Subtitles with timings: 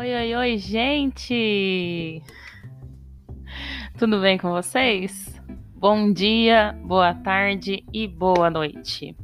[0.00, 2.22] Oi, oi, oi, gente!
[3.98, 5.38] Tudo bem com vocês?
[5.76, 9.14] Bom dia, boa tarde e boa noite.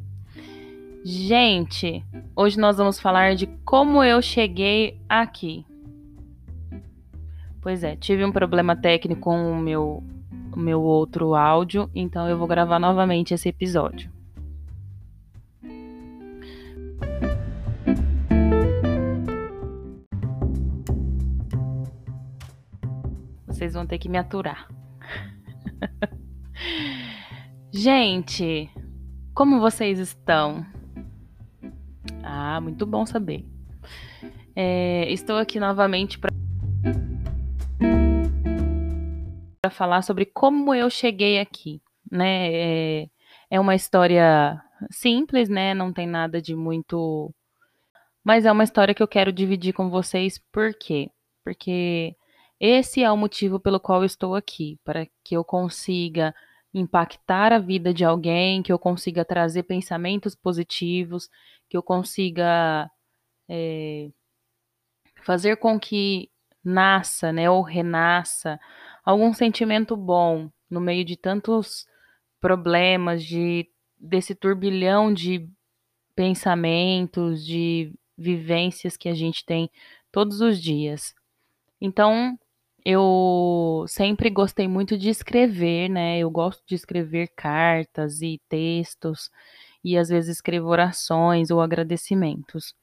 [1.03, 2.05] Gente,
[2.37, 5.65] hoje nós vamos falar de como eu cheguei aqui.
[7.63, 10.05] Pois é, tive um problema técnico com o meu,
[10.55, 14.15] meu outro áudio, então eu vou gravar novamente esse episódio.
[23.57, 24.69] Vocês vão ter que me aturar.
[27.73, 28.71] Gente,
[29.35, 30.67] como vocês estão?
[32.23, 33.47] Ah, muito bom saber.
[34.55, 36.31] É, estou aqui novamente para
[39.71, 41.81] falar sobre como eu cheguei aqui,
[42.13, 42.53] né?
[42.53, 43.07] É,
[43.53, 45.73] é uma história simples, né?
[45.73, 47.35] Não tem nada de muito,
[48.23, 50.39] mas é uma história que eu quero dividir com vocês.
[50.53, 51.09] Por quê?
[51.43, 52.15] Porque
[52.61, 56.35] esse é o motivo pelo qual estou aqui, para que eu consiga
[56.73, 61.29] impactar a vida de alguém, que eu consiga trazer pensamentos positivos,
[61.69, 62.91] que eu consiga
[63.49, 64.11] é,
[65.23, 66.31] fazer com que
[66.63, 68.59] nasça, né, ou renasça
[69.05, 71.87] algum sentimento bom no meio de tantos
[72.41, 75.49] problemas, de desse turbilhão de
[76.15, 79.71] pensamentos, de vivências que a gente tem
[80.11, 81.15] todos os dias.
[81.81, 82.39] Então,
[82.89, 86.19] eu sempre gostei muito de escrever, né?
[86.21, 89.29] Eu gosto de escrever cartas e textos,
[89.83, 92.75] e às vezes escrevo orações ou agradecimentos.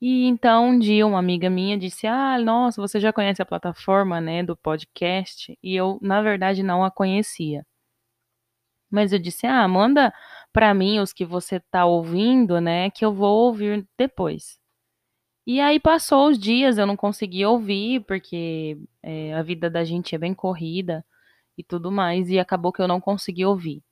[0.00, 4.20] E então um dia uma amiga minha disse: Ah, nossa, você já conhece a plataforma,
[4.22, 5.58] né, do podcast?
[5.62, 7.66] E eu, na verdade, não a conhecia.
[8.90, 10.12] Mas eu disse: Ah, manda
[10.52, 14.58] para mim os que você tá ouvindo, né, que eu vou ouvir depois.
[15.46, 20.14] E aí passou os dias, eu não consegui ouvir, porque é, a vida da gente
[20.14, 21.04] é bem corrida
[21.56, 23.82] e tudo mais, e acabou que eu não consegui ouvir.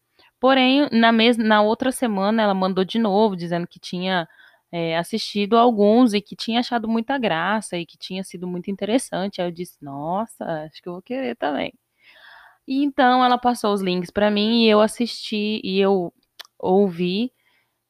[0.41, 4.29] Porém, na, mes na outra semana ela mandou de novo, dizendo que tinha
[4.73, 9.41] é, assistido alguns e que tinha achado muita graça e que tinha sido muito interessante.
[9.41, 11.73] Aí eu disse, nossa, acho que eu vou querer também.
[12.67, 16.13] E então ela passou os links para mim e eu assisti e eu
[16.59, 17.33] ouvi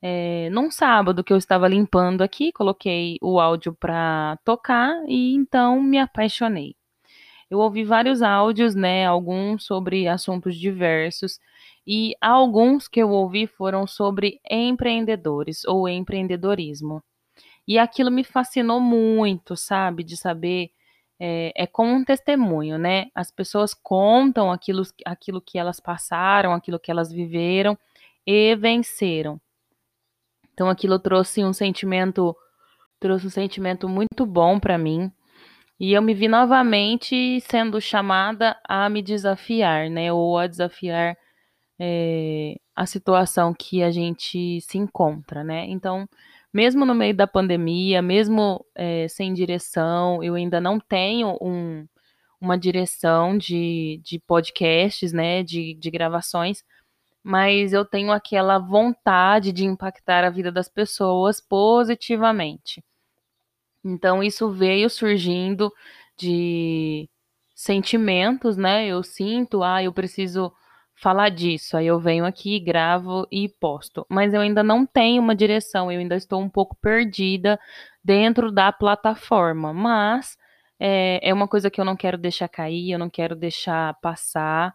[0.06, 5.80] é, num sábado que eu estava limpando aqui, coloquei o áudio para tocar e então
[5.82, 6.76] me apaixonei.
[7.50, 11.40] Eu ouvi vários áudios, né, alguns sobre assuntos diversos
[11.86, 17.02] e alguns que eu ouvi foram sobre empreendedores ou empreendedorismo.
[17.66, 20.70] E aquilo me fascinou muito, sabe, de saber
[21.18, 23.06] é, é, como um testemunho, né?
[23.14, 27.78] As pessoas contam aquilo, aquilo que elas passaram, aquilo que elas viveram
[28.26, 29.40] e venceram.
[30.54, 32.34] Então aquilo trouxe um sentimento,
[33.00, 35.12] trouxe um sentimento muito bom para mim.
[35.78, 40.12] E eu me vi novamente sendo chamada a me desafiar, né?
[40.12, 41.16] Ou a desafiar
[41.78, 45.66] é, a situação que a gente se encontra, né?
[45.68, 46.08] Então,
[46.52, 51.86] mesmo no meio da pandemia, mesmo é, sem direção, eu ainda não tenho um,
[52.40, 55.42] uma direção de, de podcasts, né?
[55.42, 56.64] De, de gravações,
[57.24, 62.84] mas eu tenho aquela vontade de impactar a vida das pessoas positivamente.
[63.84, 65.72] Então isso veio surgindo
[66.18, 67.08] de
[67.54, 68.86] sentimentos, né?
[68.86, 70.52] Eu sinto, ah, eu preciso
[70.94, 71.76] falar disso.
[71.76, 74.06] Aí eu venho aqui, gravo e posto.
[74.08, 77.58] Mas eu ainda não tenho uma direção, eu ainda estou um pouco perdida
[78.02, 79.72] dentro da plataforma.
[79.72, 80.36] Mas
[80.78, 84.74] é, é uma coisa que eu não quero deixar cair, eu não quero deixar passar.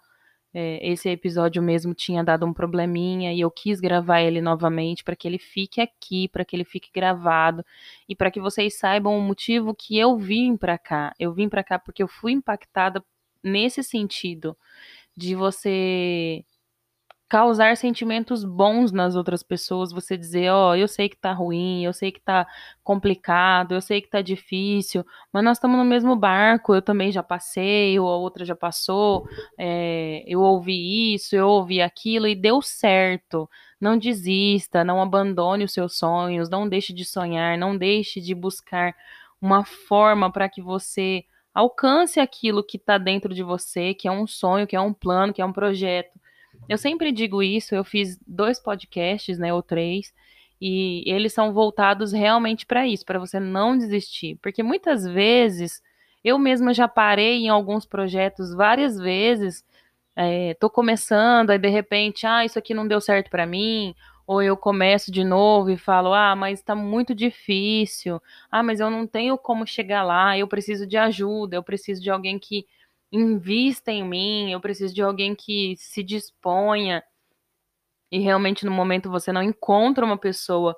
[0.53, 5.15] É, esse episódio mesmo tinha dado um probleminha e eu quis gravar ele novamente para
[5.15, 7.63] que ele fique aqui, para que ele fique gravado
[8.07, 11.13] e para que vocês saibam o motivo que eu vim para cá.
[11.19, 13.03] Eu vim para cá porque eu fui impactada
[13.43, 14.57] nesse sentido
[15.15, 16.43] de você
[17.29, 21.85] causar sentimentos bons nas outras pessoas, você dizer, ó, oh, eu sei que tá ruim,
[21.85, 22.47] eu sei que tá
[22.83, 27.21] complicado, eu sei que tá difícil, mas nós estamos no mesmo barco, eu também já
[27.21, 29.27] passei, ou a outra já passou,
[29.57, 33.47] é, eu ouvi isso, eu ouvi aquilo e deu certo.
[33.79, 38.95] Não desista, não abandone os seus sonhos, não deixe de sonhar, não deixe de buscar
[39.41, 41.23] uma forma para que você
[41.53, 45.33] alcance aquilo que está dentro de você, que é um sonho, que é um plano,
[45.33, 46.19] que é um projeto.
[46.67, 50.13] Eu sempre digo isso, eu fiz dois podcasts, né, ou três,
[50.61, 55.81] e eles são voltados realmente para isso, para você não desistir, porque muitas vezes
[56.23, 59.63] eu mesma já parei em alguns projetos várias vezes,
[60.15, 63.95] é, tô começando, aí de repente, ah, isso aqui não deu certo para mim,
[64.27, 68.21] ou eu começo de novo e falo: "Ah, mas está muito difícil.
[68.51, 72.09] Ah, mas eu não tenho como chegar lá, eu preciso de ajuda, eu preciso de
[72.11, 72.65] alguém que
[73.11, 77.03] invista em mim, eu preciso de alguém que se disponha".
[78.11, 80.75] E realmente no momento você não encontra uma pessoa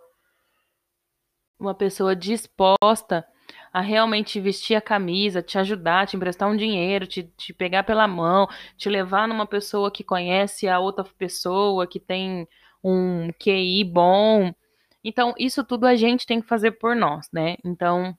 [1.60, 3.25] uma pessoa disposta
[3.72, 8.07] a realmente vestir a camisa, te ajudar, te emprestar um dinheiro, te, te pegar pela
[8.07, 12.48] mão, te levar numa pessoa que conhece a outra pessoa, que tem
[12.84, 14.51] um QI bom.
[15.04, 17.56] Então, isso tudo a gente tem que fazer por nós, né?
[17.63, 18.18] Então,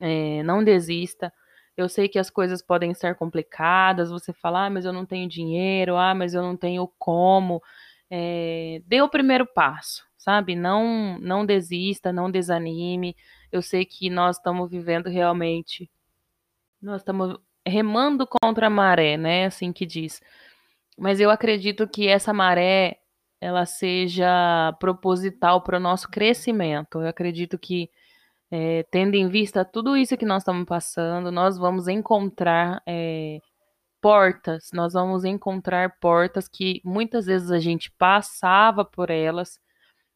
[0.00, 1.32] é, não desista.
[1.76, 4.10] Eu sei que as coisas podem estar complicadas.
[4.10, 7.62] Você fala, ah, mas eu não tenho dinheiro, ah, mas eu não tenho como.
[8.10, 10.54] É, dê o primeiro passo, sabe?
[10.54, 13.16] Não, não desista, não desanime.
[13.50, 15.90] Eu sei que nós estamos vivendo realmente,
[16.80, 19.46] nós estamos remando contra a maré, né?
[19.46, 20.20] Assim que diz.
[20.98, 22.98] Mas eu acredito que essa maré
[23.40, 27.00] ela seja proposital para o nosso crescimento.
[27.00, 27.90] Eu acredito que,
[28.50, 33.40] é, tendo em vista tudo isso que nós estamos passando, nós vamos encontrar é,
[34.00, 39.58] portas, nós vamos encontrar portas que muitas vezes a gente passava por elas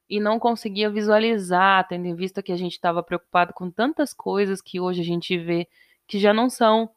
[0.08, 4.60] e não conseguia visualizar, tendo em vista que a gente estava preocupado com tantas coisas
[4.60, 5.69] que hoje a gente vê
[6.06, 6.90] que já não são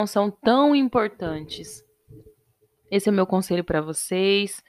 [0.00, 1.82] não são tão importantes.
[2.90, 4.62] Esse é o meu conselho para vocês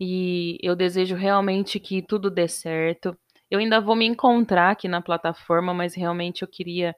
[0.00, 3.16] e eu desejo realmente que tudo dê certo.
[3.50, 6.94] Eu ainda vou me encontrar aqui na plataforma, mas realmente eu queria,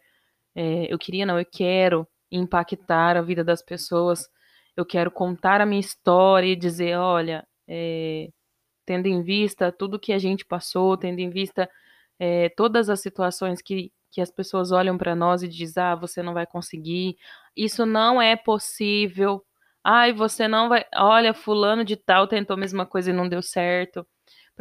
[0.55, 4.29] é, eu queria não, eu quero impactar a vida das pessoas.
[4.77, 8.29] Eu quero contar a minha história e dizer, olha, é,
[8.87, 11.71] tendo em vista tudo que a gente passou, tendo em vista
[12.19, 16.23] é, todas as situações que, que as pessoas olham para nós e dizem, ah, você
[16.23, 17.17] não vai conseguir,
[17.57, 19.45] isso não é possível,
[19.85, 20.85] Ai, você não vai.
[20.95, 24.07] Olha, fulano de tal tentou a mesma coisa e não deu certo.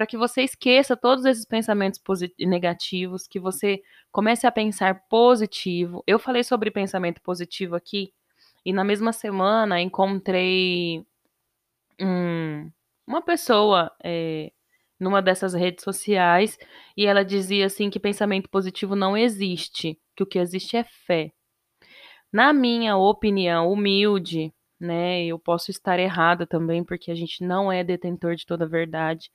[0.02, 2.02] Para que você esqueça todos esses pensamentos
[2.40, 6.04] negativos, que você comece a pensar positivo.
[6.08, 8.12] Eu falei sobre pensamento positivo aqui,
[8.66, 11.06] e na mesma semana encontrei
[12.00, 12.72] um,
[13.06, 14.52] uma pessoa é,
[15.00, 16.58] numa dessas redes sociais
[16.98, 21.32] e ela dizia assim que pensamento positivo não existe, que o que existe é fé.
[22.34, 25.24] Na minha opinião humilde, né?
[25.24, 29.32] Eu posso estar errada também, porque a gente não é detentor de toda a verdade.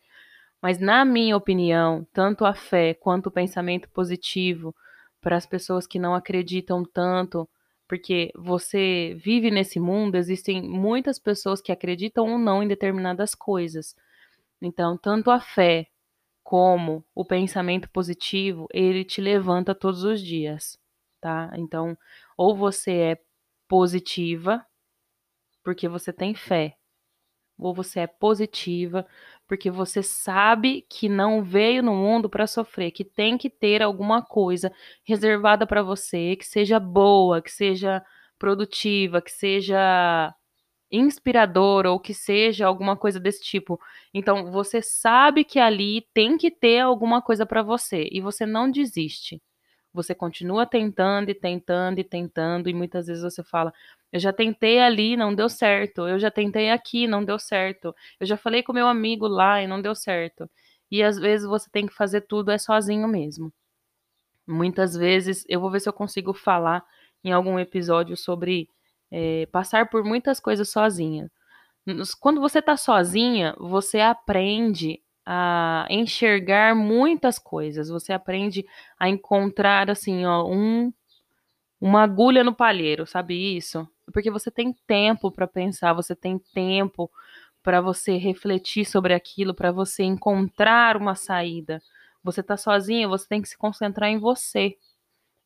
[0.62, 4.74] Mas, na minha opinião, tanto a fé quanto o pensamento positivo
[5.20, 7.48] para as pessoas que não acreditam tanto,
[7.88, 13.94] porque você vive nesse mundo, existem muitas pessoas que acreditam ou não em determinadas coisas.
[14.60, 15.88] Então, tanto a fé
[16.44, 20.78] como o pensamento positivo, ele te levanta todos os dias,
[21.20, 21.50] tá?
[21.56, 21.96] Então,
[22.36, 23.20] ou você é
[23.68, 24.64] positiva,
[25.64, 26.76] porque você tem fé,
[27.58, 29.06] ou você é positiva,
[29.46, 34.22] porque você sabe que não veio no mundo para sofrer, que tem que ter alguma
[34.22, 34.72] coisa
[35.04, 38.04] reservada para você, que seja boa, que seja
[38.38, 40.34] produtiva, que seja
[40.90, 43.80] inspiradora ou que seja alguma coisa desse tipo.
[44.14, 48.70] Então, você sabe que ali tem que ter alguma coisa para você e você não
[48.70, 49.42] desiste.
[49.96, 53.72] Você continua tentando e tentando e tentando, e muitas vezes você fala:
[54.12, 56.06] eu já tentei ali, não deu certo.
[56.06, 57.94] Eu já tentei aqui, não deu certo.
[58.20, 60.48] Eu já falei com meu amigo lá e não deu certo.
[60.90, 63.52] E às vezes você tem que fazer tudo é sozinho mesmo.
[64.46, 66.84] Muitas vezes eu vou ver se eu consigo falar
[67.24, 68.68] em algum episódio sobre
[69.10, 71.30] é, passar por muitas coisas sozinha.
[72.20, 77.88] Quando você tá sozinha, você aprende a enxergar muitas coisas.
[77.88, 78.64] Você aprende
[78.98, 80.92] a encontrar assim, ó, um
[81.80, 83.86] uma agulha no palheiro, sabe isso?
[84.12, 87.10] Porque você tem tempo para pensar, você tem tempo
[87.62, 91.82] para você refletir sobre aquilo, para você encontrar uma saída.
[92.22, 94.76] Você está sozinha, você tem que se concentrar em você.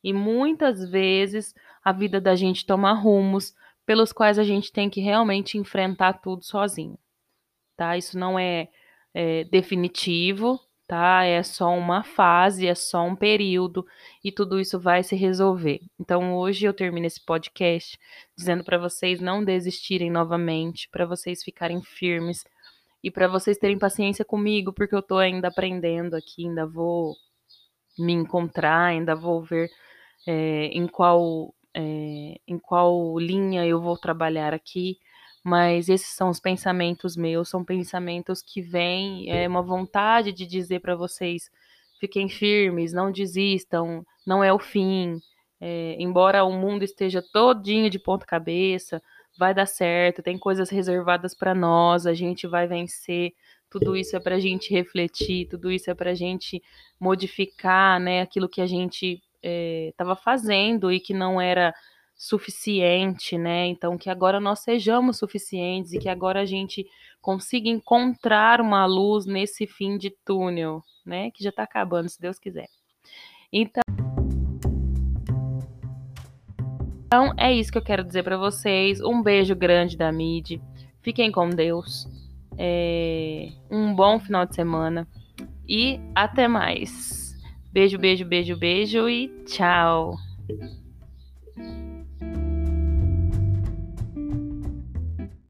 [0.05, 5.01] E muitas vezes a vida da gente toma rumos pelos quais a gente tem que
[5.01, 6.99] realmente enfrentar tudo sozinho.
[7.77, 7.97] Tá?
[7.97, 8.69] Isso não é,
[9.15, 11.25] é definitivo, tá?
[11.25, 13.87] É só uma fase, é só um período
[14.25, 15.81] e tudo isso vai se resolver.
[16.01, 17.97] Então hoje eu termino esse podcast
[18.37, 22.45] dizendo para vocês não desistirem novamente, para vocês ficarem firmes
[23.05, 27.15] e para vocês terem paciência comigo, porque eu tô ainda aprendendo aqui, ainda vou
[27.99, 29.71] me encontrar, ainda vou ver
[30.27, 34.99] é, em qual é, em qual linha eu vou trabalhar aqui
[35.43, 40.81] mas esses são os pensamentos meus, são pensamentos que vêm, é uma vontade de dizer
[40.81, 41.51] para vocês:
[41.99, 45.19] fiquem firmes, não desistam, não é o fim.
[45.61, 49.03] É, embora o mundo esteja todinho de ponta cabeça,
[49.39, 53.33] vai dar certo, tem coisas reservadas para nós, a gente vai vencer,
[53.71, 56.63] tudo isso é para a gente refletir, tudo isso é para a gente
[56.99, 61.73] modificar, né, aquilo que a gente estava é, fazendo e que não era
[62.21, 63.67] suficiente, né?
[63.69, 66.87] Então que agora nós sejamos suficientes e que agora a gente
[67.19, 71.31] consiga encontrar uma luz nesse fim de túnel, né?
[71.31, 72.69] Que já está acabando, se Deus quiser.
[73.51, 73.83] Então
[77.07, 79.01] Então é isso que eu quero dizer para vocês.
[79.01, 80.61] Um beijo grande da Mid.
[81.01, 82.07] Fiquem com Deus.
[82.59, 83.49] É...
[83.71, 85.09] Um bom final de semana.
[85.67, 87.35] E até mais.
[87.73, 90.17] Beijo, beijo, beijo, beijo e tchau.